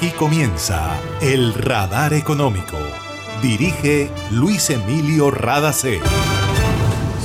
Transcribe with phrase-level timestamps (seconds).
[0.00, 2.78] Aquí comienza el Radar Económico.
[3.42, 6.00] Dirige Luis Emilio Radacé.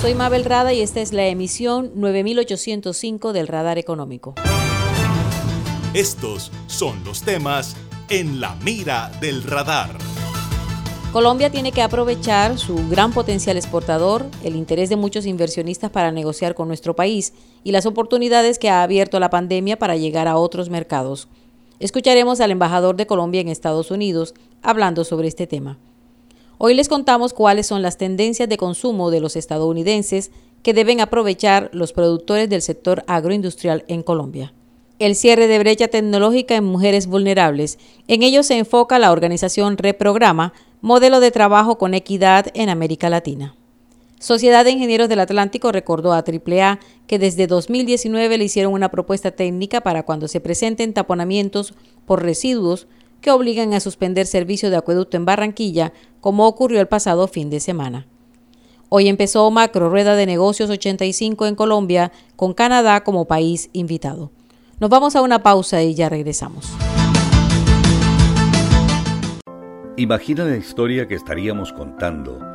[0.02, 4.36] Soy Mabel Rada y esta es la emisión 9805 del Radar Económico.
[5.94, 7.78] Estos son los temas
[8.10, 9.92] en la mira del radar.
[11.14, 16.56] Colombia tiene que aprovechar su gran potencial exportador, el interés de muchos inversionistas para negociar
[16.56, 17.32] con nuestro país
[17.64, 21.30] y las oportunidades que ha abierto la pandemia para llegar a otros mercados.
[21.80, 25.78] Escucharemos al embajador de Colombia en Estados Unidos hablando sobre este tema.
[26.58, 30.32] Hoy les contamos cuáles son las tendencias de consumo de los estadounidenses
[30.64, 34.54] que deben aprovechar los productores del sector agroindustrial en Colombia.
[35.00, 37.78] El cierre de brecha tecnológica en mujeres vulnerables.
[38.08, 43.56] En ello se enfoca la organización Reprograma, modelo de trabajo con equidad en América Latina.
[44.20, 49.32] Sociedad de Ingenieros del Atlántico recordó a AAA que desde 2019 le hicieron una propuesta
[49.32, 51.74] técnica para cuando se presenten taponamientos
[52.06, 52.88] por residuos
[53.20, 57.60] que obligan a suspender servicio de acueducto en Barranquilla, como ocurrió el pasado fin de
[57.60, 58.08] semana.
[58.88, 64.32] Hoy empezó Macro Rueda de Negocios 85 en Colombia, con Canadá como país invitado.
[64.80, 66.72] Nos vamos a una pausa y ya regresamos.
[69.98, 72.55] Imagina la historia que estaríamos contando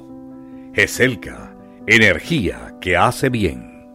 [0.73, 1.53] GESELCA,
[1.85, 3.89] energía que hace bien.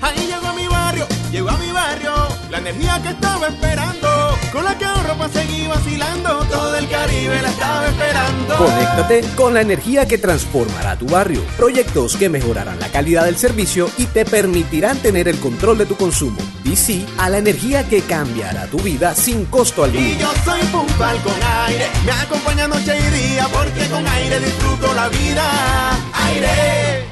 [0.00, 2.12] Ahí llegó a mi barrio, llegó a mi barrio,
[2.48, 4.08] la energía que estaba esperando,
[4.52, 8.56] con la que ahorro para seguir vacilando, todo el Caribe la estaba esperando.
[8.56, 13.90] Conéctate con la energía que transformará tu barrio, proyectos que mejorarán la calidad del servicio
[13.98, 16.38] y te permitirán tener el control de tu consumo.
[16.66, 20.04] DC a la energía que cambiará tu vida sin costo alguno.
[20.04, 21.34] Y yo soy puntual con
[21.66, 25.92] aire, me acompaña noche y día, porque con aire disfruto la vida.
[26.12, 27.04] Aire.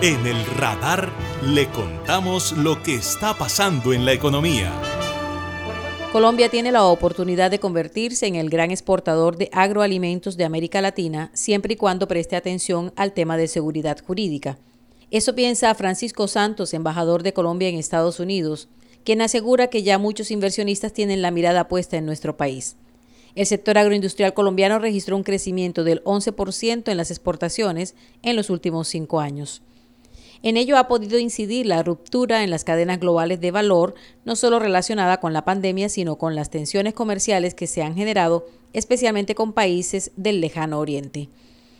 [0.00, 1.12] En el radar
[1.44, 4.72] le contamos lo que está pasando en la economía.
[6.12, 11.30] Colombia tiene la oportunidad de convertirse en el gran exportador de agroalimentos de América Latina
[11.34, 14.58] siempre y cuando preste atención al tema de seguridad jurídica.
[15.12, 18.70] Eso piensa Francisco Santos, embajador de Colombia en Estados Unidos,
[19.04, 22.76] quien asegura que ya muchos inversionistas tienen la mirada puesta en nuestro país.
[23.34, 28.88] El sector agroindustrial colombiano registró un crecimiento del 11% en las exportaciones en los últimos
[28.88, 29.60] cinco años.
[30.42, 33.94] En ello ha podido incidir la ruptura en las cadenas globales de valor,
[34.24, 38.46] no solo relacionada con la pandemia, sino con las tensiones comerciales que se han generado,
[38.72, 41.28] especialmente con países del lejano oriente.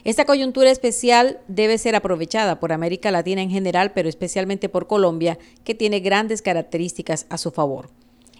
[0.04, 5.38] Esta coyuntura especial debe ser aprovechada por América Latina en general, pero especialmente por Colombia,
[5.62, 7.90] que tiene grandes características a su favor.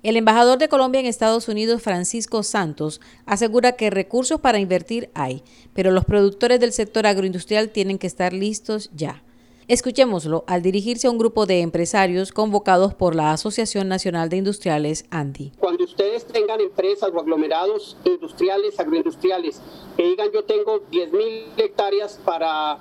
[0.03, 5.45] El embajador de Colombia en Estados Unidos, Francisco Santos, asegura que recursos para invertir hay,
[5.73, 9.23] pero los productores del sector agroindustrial tienen que estar listos ya.
[9.69, 15.05] Escuchémoslo al dirigirse a un grupo de empresarios convocados por la Asociación Nacional de Industriales,
[15.11, 15.53] ANDI.
[15.61, 19.61] Cuando ustedes tengan empresas o aglomerados industriales, agroindustriales,
[19.97, 22.81] que digan yo tengo 10 mil hectáreas para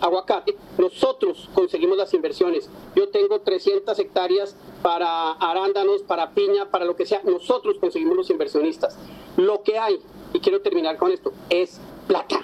[0.00, 2.70] aguacate, nosotros conseguimos las inversiones.
[2.94, 7.20] Yo tengo 300 hectáreas para arándanos, para piña, para lo que sea.
[7.24, 8.96] Nosotros conseguimos los inversionistas.
[9.36, 10.00] Lo que hay,
[10.32, 12.40] y quiero terminar con esto, es plata.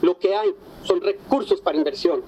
[0.00, 0.54] Lo que hay
[0.84, 2.22] son recursos para inversión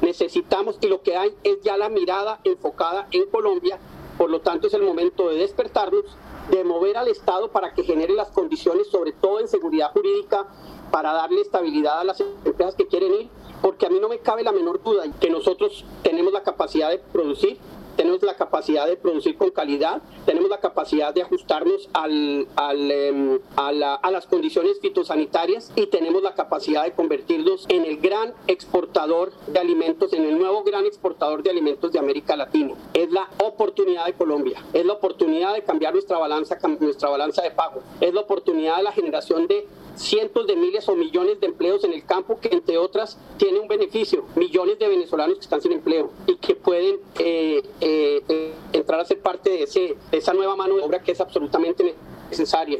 [0.00, 3.78] necesitamos y lo que hay es ya la mirada enfocada en Colombia,
[4.16, 6.04] por lo tanto es el momento de despertarnos,
[6.50, 10.46] de mover al Estado para que genere las condiciones, sobre todo en seguridad jurídica,
[10.90, 13.28] para darle estabilidad a las empresas que quieren ir,
[13.60, 16.98] porque a mí no me cabe la menor duda que nosotros tenemos la capacidad de
[16.98, 17.58] producir,
[17.98, 24.26] tenemos la capacidad de producir con calidad, tenemos la capacidad de ajustarnos em, a, las
[24.26, 30.26] condiciones fitosanitarias y tenemos la capacidad de convertirnos en el gran exportador de alimentos, en
[30.26, 32.74] el nuevo gran exportador de alimentos de América Latina.
[32.94, 37.50] Es la oportunidad de Colombia, es la oportunidad de cambiar nuestra balanza, nuestra balanza de
[37.50, 39.66] pago, es la oportunidad de la generación de
[39.98, 43.68] cientos de miles o millones de empleos en el campo que entre otras tiene un
[43.68, 49.04] beneficio, millones de venezolanos que están sin empleo y que pueden eh, eh, entrar a
[49.04, 51.94] ser parte de, ese, de esa nueva mano de obra que es absolutamente
[52.30, 52.78] necesaria.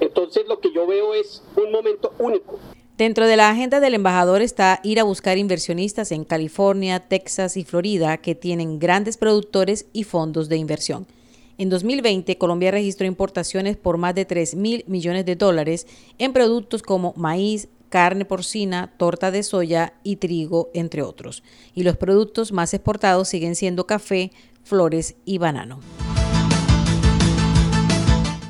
[0.00, 2.58] Entonces lo que yo veo es un momento único.
[2.96, 7.64] Dentro de la agenda del embajador está ir a buscar inversionistas en California, Texas y
[7.64, 11.06] Florida que tienen grandes productores y fondos de inversión.
[11.56, 15.86] En 2020, Colombia registró importaciones por más de 3 mil millones de dólares
[16.18, 21.44] en productos como maíz, carne porcina, torta de soya y trigo, entre otros.
[21.72, 24.32] Y los productos más exportados siguen siendo café,
[24.64, 25.78] flores y banano.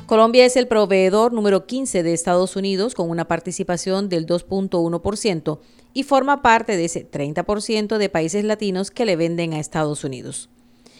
[0.07, 5.59] Colombia es el proveedor número 15 de Estados Unidos con una participación del 2.1%
[5.93, 10.49] y forma parte de ese 30% de países latinos que le venden a Estados Unidos.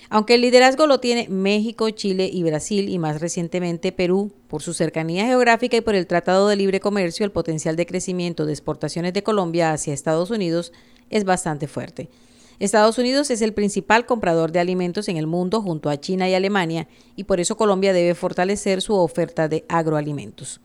[0.10, 4.74] Aunque el liderazgo lo tiene México, Chile y Brasil y más recientemente Perú, por su
[4.74, 9.14] cercanía geográfica y por el Tratado de Libre Comercio, el potencial de crecimiento de exportaciones
[9.14, 10.72] de Colombia hacia Estados Unidos
[11.10, 12.10] es bastante fuerte.
[12.60, 16.36] Estados Unidos es el principal comprador de alimentos en el mundo junto a China y
[16.36, 20.62] Alemania y por eso Colombia debe fortalecer su oferta de agroalimentos.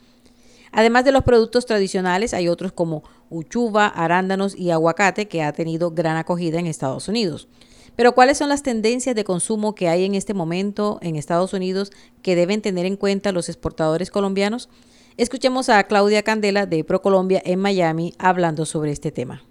[0.72, 5.90] Además de los productos tradicionales, hay otros como uchuva, arándanos y aguacate que ha tenido
[5.90, 7.48] gran acogida en Estados Unidos.
[7.96, 11.90] Pero ¿cuáles son las tendencias de consumo que hay en este momento en Estados Unidos
[12.22, 14.68] que deben tener en cuenta los exportadores colombianos?
[15.16, 19.42] Escuchemos a Claudia Candela de ProColombia en Miami hablando sobre este tema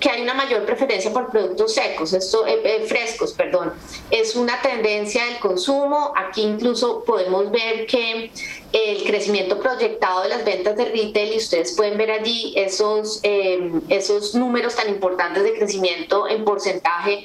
[0.00, 3.72] que hay una mayor preferencia por productos secos, esto, eh, eh, frescos, perdón.
[4.10, 6.12] Es una tendencia del consumo.
[6.16, 8.30] Aquí incluso podemos ver que
[8.72, 13.72] el crecimiento proyectado de las ventas de retail, y ustedes pueden ver allí esos, eh,
[13.88, 17.24] esos números tan importantes de crecimiento en porcentaje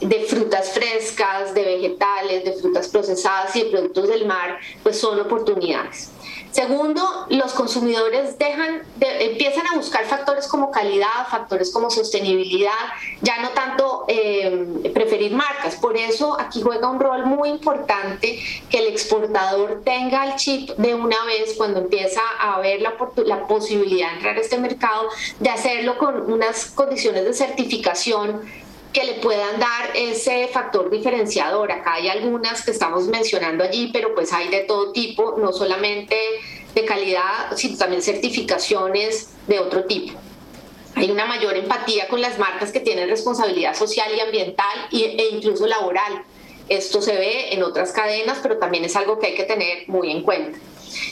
[0.00, 5.18] de frutas frescas, de vegetales, de frutas procesadas y de productos del mar, pues son
[5.20, 6.10] oportunidades.
[6.50, 12.72] Segundo, los consumidores dejan empiezan a buscar factores como calidad, factores como sostenibilidad,
[13.20, 15.76] ya no tanto eh, preferir marcas.
[15.76, 18.40] Por eso aquí juega un rol muy importante
[18.70, 22.94] que el exportador tenga el chip de una vez cuando empieza a ver la,
[23.26, 25.08] la posibilidad de entrar a este mercado,
[25.38, 28.40] de hacerlo con unas condiciones de certificación
[28.96, 31.70] que le puedan dar ese factor diferenciador.
[31.70, 36.16] Acá hay algunas que estamos mencionando allí, pero pues hay de todo tipo, no solamente
[36.74, 40.18] de calidad, sino también certificaciones de otro tipo.
[40.94, 45.66] Hay una mayor empatía con las marcas que tienen responsabilidad social y ambiental e incluso
[45.66, 46.22] laboral.
[46.70, 50.10] Esto se ve en otras cadenas, pero también es algo que hay que tener muy
[50.10, 50.58] en cuenta.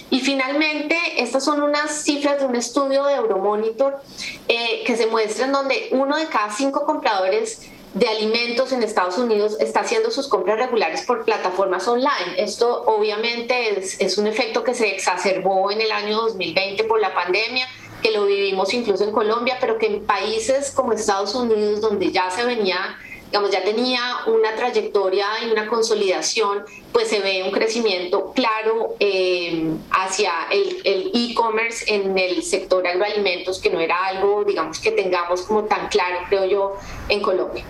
[0.08, 4.00] Y finalmente, estas son unas cifras de un estudio de Euromonitor
[4.48, 9.56] eh, que se muestran donde uno de cada cinco compradores de alimentos en Estados Unidos
[9.61, 12.35] está haciendo sus compras regulares por plataformas online.
[12.37, 17.69] Esto obviamente es, un efecto que se exacerbó en el año 2020 por la pandemia,
[18.02, 22.31] que lo vivimos incluso en Colombia, pero que en países como Estados Unidos, donde ya
[22.31, 22.99] se venía
[23.34, 23.98] digamos, ya tenía
[24.28, 31.84] una trayectoria y una consolidación, pues se ve un crecimiento claro eh, hacia el e-commerce
[31.92, 36.44] en el sector agroalimentos, que no era algo, digamos, que tengamos como tan claro, creo
[36.44, 36.76] yo,
[37.08, 37.64] en Colombia.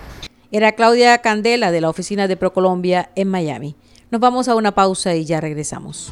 [0.51, 3.75] Era Claudia Candela de la oficina de ProColombia en Miami.
[4.11, 6.11] Nos vamos a una pausa y ya regresamos.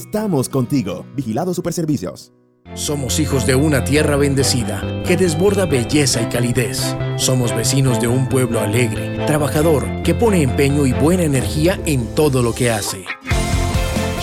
[0.01, 1.05] Estamos contigo.
[1.15, 2.33] Vigilado Superservicios.
[2.73, 6.95] Somos hijos de una tierra bendecida que desborda belleza y calidez.
[7.17, 12.41] Somos vecinos de un pueblo alegre, trabajador, que pone empeño y buena energía en todo
[12.41, 13.05] lo que hace.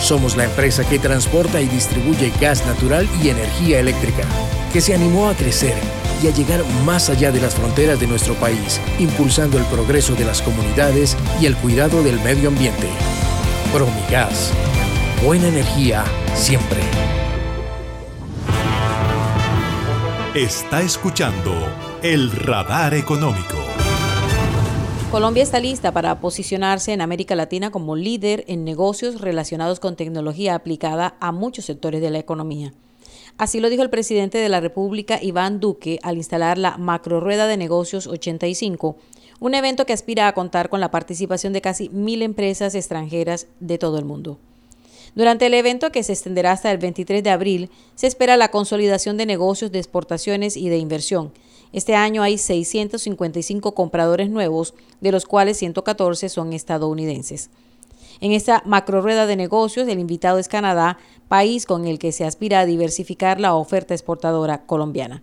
[0.01, 4.23] Somos la empresa que transporta y distribuye gas natural y energía eléctrica,
[4.73, 5.75] que se animó a crecer
[6.21, 10.25] y a llegar más allá de las fronteras de nuestro país, impulsando el progreso de
[10.25, 12.89] las comunidades y el cuidado del medio ambiente.
[13.71, 14.51] Promigas
[15.23, 16.79] buena energía siempre.
[20.33, 21.51] Está escuchando
[22.01, 23.57] el radar económico.
[25.11, 30.55] Colombia está lista para posicionarse en América Latina como líder en negocios relacionados con tecnología
[30.55, 32.73] aplicada a muchos sectores de la economía.
[33.37, 37.47] Así lo dijo el presidente de la República, Iván Duque, al instalar la Macro Rueda
[37.47, 38.97] de Negocios 85,
[39.39, 43.77] un evento que aspira a contar con la participación de casi mil empresas extranjeras de
[43.77, 44.39] todo el mundo.
[45.15, 49.17] Durante el evento, que se extenderá hasta el 23 de abril, se espera la consolidación
[49.17, 51.31] de negocios de exportaciones y de inversión.
[51.71, 57.49] Este año hay 655 compradores nuevos, de los cuales 114 son estadounidenses.
[58.21, 60.97] En esta macro rueda de negocios, el invitado es Canadá,
[61.27, 65.21] país con el que se aspira a diversificar la oferta exportadora colombiana.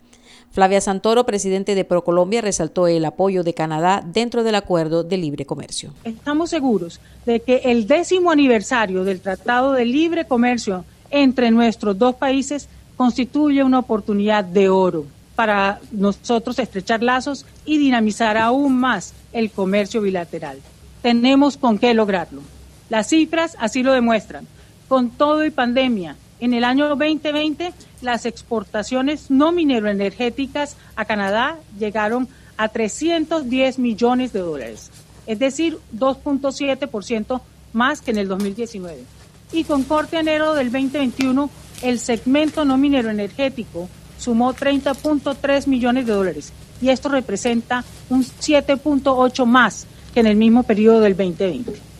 [0.53, 5.45] Flavia Santoro, presidente de ProColombia, resaltó el apoyo de Canadá dentro del acuerdo de libre
[5.45, 5.93] comercio.
[6.05, 12.15] Estamos seguros de que el décimo aniversario del Tratado de Libre Comercio entre nuestros dos
[12.15, 19.51] países constituye una oportunidad de oro para nosotros estrechar lazos y dinamizar aún más el
[19.51, 20.59] comercio bilateral.
[21.03, 22.41] Tenemos con qué lograrlo.
[22.89, 24.47] Las cifras así lo demuestran.
[24.89, 32.29] Con todo y pandemia, en el año 2020 las exportaciones no mineroenergéticas a Canadá llegaron
[32.57, 34.91] a 310 millones de dólares,
[35.27, 37.41] es decir, 2.7%
[37.73, 39.05] más que en el 2019.
[39.53, 41.51] Y con corte enero del 2021,
[41.83, 43.89] el segmento no minero energético
[44.19, 50.63] sumó 30.3 millones de dólares y esto representa un 7.8 más que en el mismo
[50.63, 51.96] periodo del 2020.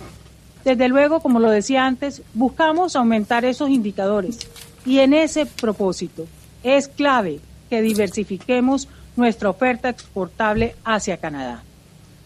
[0.67, 4.41] Desde luego, como lo decía antes, buscamos aumentar esos indicadores
[4.85, 6.27] y en ese propósito
[6.65, 7.39] es clave
[7.71, 11.63] que diversifiquemos nuestra oferta exportable hacia Canadá.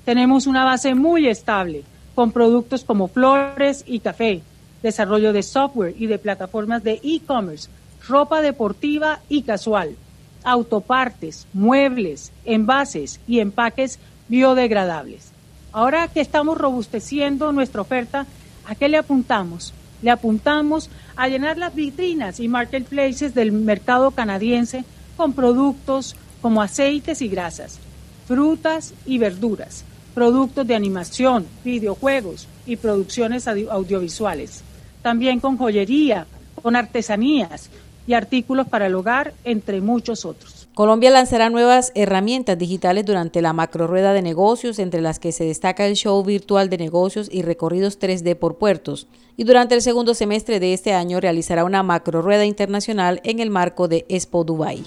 [0.06, 4.40] Tenemos una base muy estable con productos como flores y café,
[4.82, 7.68] desarrollo de software y de plataformas de e-commerce,
[8.09, 9.97] ropa deportiva y casual,
[10.44, 15.29] autopartes, muebles, envases y empaques biodegradables.
[15.72, 18.26] Ahora que estamos robusteciendo nuestra oferta,
[18.66, 19.72] ¿a qué le apuntamos?
[20.02, 24.84] Le apuntamos a llenar las vitrinas y marketplaces del mercado canadiense
[25.16, 27.78] con productos como aceites y grasas,
[28.26, 29.84] frutas y verduras,
[30.14, 34.62] productos de animación, videojuegos y producciones audiovisuales.
[35.02, 36.26] También con joyería,
[36.60, 37.70] con artesanías
[38.08, 40.60] y artículos para el hogar, entre muchos otros.
[40.80, 45.44] Colombia lanzará nuevas herramientas digitales durante la macro rueda de negocios, entre las que se
[45.44, 49.06] destaca el show virtual de negocios y recorridos 3D por puertos.
[49.37, 53.50] Y durante el segundo semestre de este año realizará una macro rueda internacional en el
[53.50, 54.82] marco de Expo Dubai.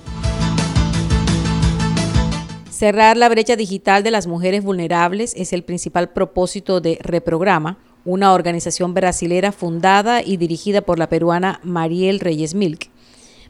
[2.72, 8.34] Cerrar la brecha digital de las mujeres vulnerables es el principal propósito de Reprograma, una
[8.34, 12.90] organización brasilera fundada y dirigida por la peruana Mariel Reyes Milk.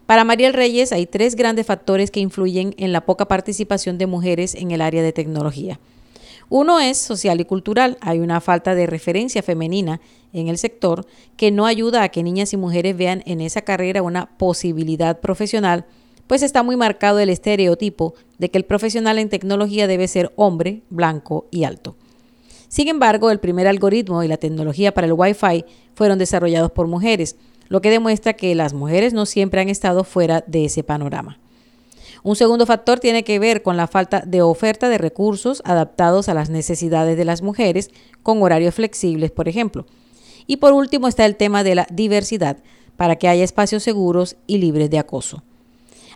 [0.06, 4.54] Para Mariel Reyes hay tres grandes factores que influyen en la poca participación de mujeres
[4.54, 5.80] en el área de tecnología.
[6.50, 7.98] Uno es social y cultural.
[8.02, 10.02] Hay una falta de referencia femenina
[10.34, 11.06] en el sector
[11.38, 15.86] que no ayuda a que niñas y mujeres vean en esa carrera una posibilidad profesional,
[16.28, 20.82] pues está muy marcado el estereotipo de que el profesional en tecnología debe ser hombre,
[20.90, 21.96] blanco y alto.
[22.68, 27.36] Sin embargo, el primer algoritmo y la tecnología para el Wi-Fi fueron desarrollados por mujeres
[27.74, 31.40] lo que demuestra que las mujeres no siempre han estado fuera de ese panorama.
[32.22, 36.36] Un segundo factor tiene que ver con la falta de oferta de recursos adaptados a
[36.36, 37.90] las necesidades de las mujeres,
[38.22, 39.88] con horarios flexibles, por ejemplo.
[40.46, 42.58] Y por último está el tema de la diversidad,
[42.96, 45.42] para que haya espacios seguros y libres de acoso.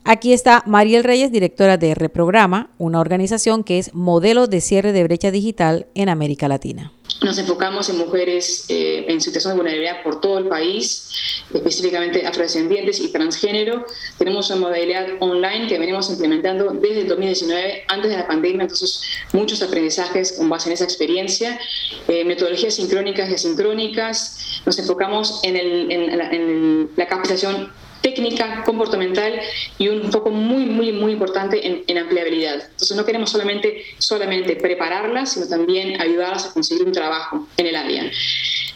[0.04, 5.04] Aquí está Mariel Reyes, directora de Reprograma, una organización que es modelo de cierre de
[5.04, 6.94] brecha digital en América Latina.
[7.21, 11.09] Nos enfocamos en mujeres eh, en situación de vulnerabilidad por todo el país,
[11.51, 13.86] específicamente afrodescendientes y transgénero.
[14.17, 19.01] Tenemos una modalidad online que venimos implementando desde el 2019, antes de la pandemia, entonces
[19.33, 21.59] muchos aprendizajes con base en esa experiencia,
[22.07, 24.62] eh, metodologías sincrónicas y asincrónicas.
[24.65, 25.55] Nos enfocamos en,
[25.91, 27.71] en la capacitación
[28.01, 29.39] técnica, comportamental
[29.77, 32.56] y un foco muy, muy, muy importante en, ampliabilidad.
[32.72, 37.75] Entonces no queremos solamente, solamente prepararlas, sino también ayudarlas a conseguir un trabajo en el
[37.75, 38.12] área.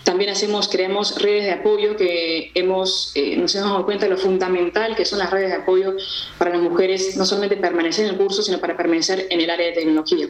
[0.04, 4.18] También hacemos, creamos redes de apoyo que hemos, eh, nos hemos dado cuenta de lo
[4.18, 5.96] fundamental que son las redes de apoyo
[6.38, 9.68] para las mujeres, no solamente permanecer en el curso, sino para permanecer en el área
[9.68, 10.28] de tecnología.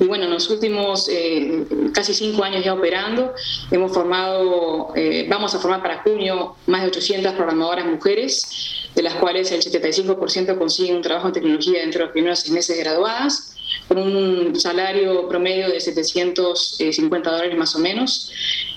[0.00, 3.34] Y bueno, en los últimos eh, casi cinco años ya operando,
[3.70, 9.14] hemos formado, eh, vamos a formar para junio más de 800 programadoras mujeres, de las
[9.14, 13.56] cuales el 75% consiguen un trabajo en tecnología dentro de los primeros seis meses graduadas,
[13.86, 18.32] con un salario promedio de 750 dólares más o menos.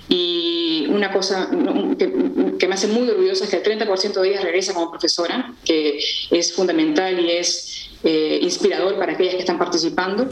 [0.10, 1.50] Y una cosa
[1.98, 2.14] que,
[2.60, 6.00] que me hace muy orgullosa es que el 30% de ellas regresa como profesora, que
[6.32, 10.28] es fundamental y es eh, inspirador para aquellas que están participando.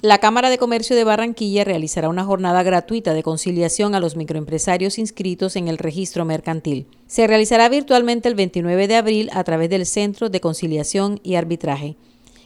[0.00, 4.96] La Cámara de Comercio de Barranquilla realizará una jornada gratuita de conciliación a los microempresarios
[4.96, 6.86] inscritos en el registro mercantil.
[7.08, 11.96] Se realizará virtualmente el 29 de abril a través del Centro de Conciliación y Arbitraje.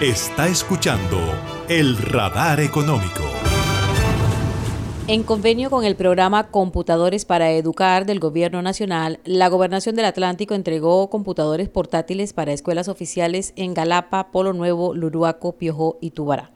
[0.00, 1.20] Está escuchando
[1.68, 3.22] el radar económico.
[5.06, 10.54] En convenio con el programa Computadores para Educar del Gobierno Nacional, la Gobernación del Atlántico
[10.54, 16.50] entregó computadores portátiles para escuelas oficiales en Galapa, Polo Nuevo, Luruaco, Piojó y Tubará.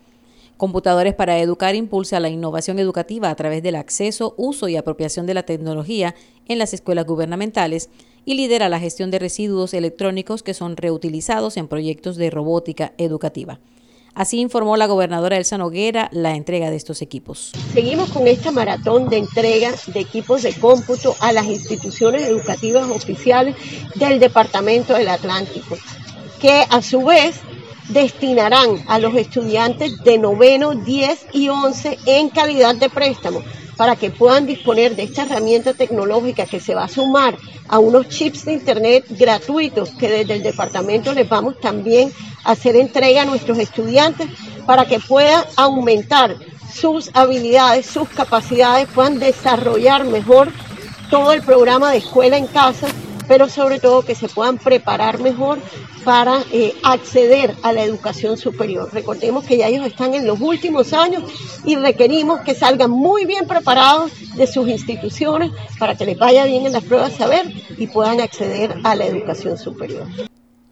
[0.57, 5.35] Computadores para Educar impulsa la innovación educativa a través del acceso, uso y apropiación de
[5.35, 6.17] la tecnología
[6.49, 7.89] en las escuelas gubernamentales
[8.29, 13.59] y lidera la gestión de residuos electrónicos que son reutilizados en proyectos de robótica educativa.
[14.13, 17.53] Así informó la gobernadora Elsa Noguera la entrega de estos equipos.
[17.73, 23.57] Seguimos con esta maratón de entrega de equipos de cómputo a las instituciones educativas oficiales
[23.95, 25.79] del Departamento del Atlántico,
[26.39, 27.41] que a su vez
[27.89, 33.43] destinarán a los estudiantes de noveno, 10 y 11 en calidad de préstamo
[33.79, 37.39] para que puedan disponer de esta herramienta tecnológica que se va a sumar
[37.69, 42.13] a unos chips de internet gratuitos que desde el departamento les vamos también
[42.45, 44.29] a hacer entrega a nuestros estudiantes
[44.67, 46.37] para que puedan aumentar
[46.75, 50.53] sus habilidades, sus capacidades, puedan desarrollar mejor
[51.09, 52.89] todo el programa de escuela en casa
[53.29, 55.59] pero sobre todo que se puedan preparar mejor
[56.05, 58.89] para eh, acceder a la educación superior.
[58.93, 61.23] Recordemos que ya ellos están en los últimos años
[61.65, 66.67] y requerimos que salgan muy bien preparados de sus instituciones para que les vaya bien
[66.67, 70.07] en las pruebas saber y puedan acceder a la educación superior.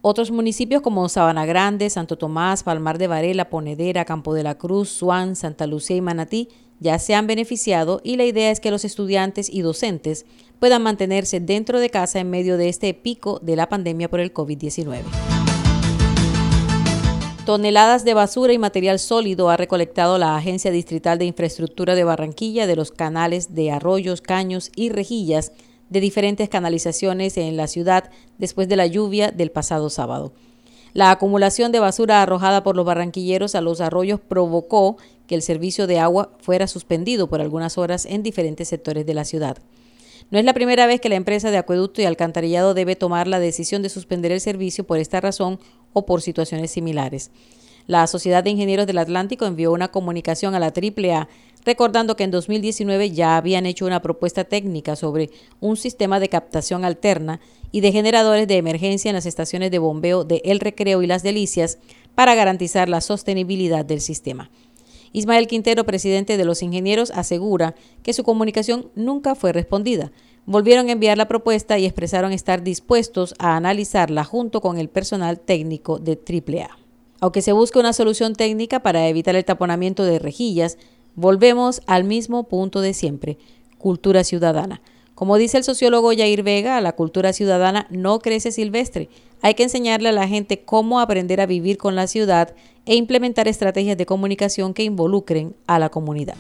[0.09, 4.89] Otros municipios como Sabana Grande, Santo Tomás, Palmar de Varela, Ponedera, Campo de la Cruz,
[4.89, 8.85] Suán, Santa Lucía y Manatí ya se han beneficiado y la idea es que los
[8.85, 10.25] estudiantes y docentes
[10.61, 14.33] puedan mantenerse dentro de casa en medio de este pico de la pandemia por el
[14.33, 15.01] COVID-19.
[17.45, 22.69] Toneladas de basura y material sólido ha recolectado la Agencia Distrital de Infraestructura de Barranquilla
[22.69, 25.51] de los canales de arroyos, caños y rejillas
[25.91, 30.33] de diferentes canalizaciones en la ciudad después de la lluvia del pasado sábado.
[30.93, 34.97] La acumulación de basura arrojada por los barranquilleros a los arroyos provocó
[35.27, 39.25] que el servicio de agua fuera suspendido por algunas horas en diferentes sectores de la
[39.25, 39.59] ciudad.
[40.31, 43.39] No es la primera vez que la empresa de acueducto y alcantarillado debe tomar la
[43.39, 45.61] decisión de suspender el servicio por esta razón
[45.93, 47.31] o por situaciones similares.
[47.87, 51.29] La Sociedad de Ingenieros del Atlántico envió una comunicación a la AAA
[51.65, 56.85] recordando que en 2019 ya habían hecho una propuesta técnica sobre un sistema de captación
[56.85, 57.41] alterna
[57.73, 61.23] y de generadores de emergencia en las estaciones de bombeo de El Recreo y Las
[61.23, 61.79] Delicias
[62.15, 64.51] para garantizar la sostenibilidad del sistema.
[65.13, 70.13] Ismael Quintero, presidente de los ingenieros, asegura que su comunicación nunca fue respondida,
[70.45, 75.41] volvieron a enviar la propuesta y expresaron estar dispuestos a analizarla junto con el personal
[75.41, 76.86] técnico de AAA.
[77.21, 80.77] Aunque se busca una solución técnica para evitar el taponamiento de rejillas,
[81.15, 83.39] volvemos al mismo punto de siempre,
[83.79, 84.83] cultura ciudadana.
[85.15, 89.09] Como dice el sociólogo Jair Vega, la cultura ciudadana no crece silvestre.
[89.41, 93.49] Hay que enseñarle a la gente cómo aprender a vivir con la ciudad e implementar
[93.49, 96.37] estrategias de comunicación que involucren a la comunidad.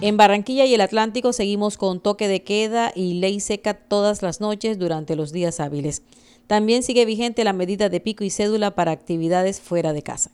[0.00, 4.40] En Barranquilla y el Atlántico seguimos con toque de queda y ley seca todas las
[4.40, 6.02] noches durante los días hábiles.
[6.50, 10.32] También sigue vigente la medida de pico y cédula para actividades fuera de casa.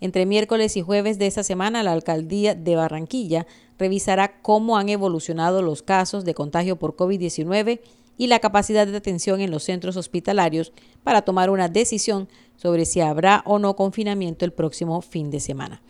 [0.00, 3.46] Entre miércoles y jueves de esta semana, la alcaldía de Barranquilla
[3.78, 7.80] revisará cómo han evolucionado los casos de contagio por COVID-19
[8.16, 10.72] y la capacidad de atención en los centros hospitalarios
[11.04, 15.82] para tomar una decisión sobre si habrá o no confinamiento el próximo fin de semana.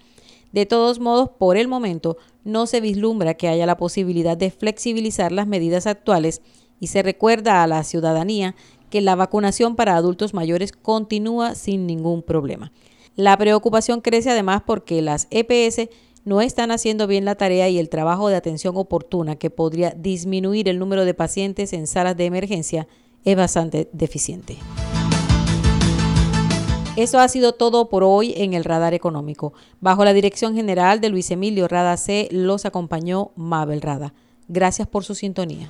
[0.51, 5.31] De todos modos, por el momento, no se vislumbra que haya la posibilidad de flexibilizar
[5.31, 6.43] las medidas actuales
[6.81, 8.55] y se recuerda a la ciudadanía
[8.90, 12.72] que la vacunación para adultos mayores continúa sin ningún problema.
[13.16, 15.88] La preocupación crece además porque las EPS
[16.24, 20.68] no están haciendo bien la tarea y el trabajo de atención oportuna que podría disminuir
[20.68, 22.87] el número de pacientes en salas de emergencia
[23.24, 24.59] es bastante deficiente.
[26.96, 29.53] Eso ha sido todo por hoy en el Radar Económico.
[29.81, 34.14] Bajo la dirección general de Luis Emilio Rada C, los acompañó Mabel Rada.
[34.48, 35.68] Gracias por su sintonía.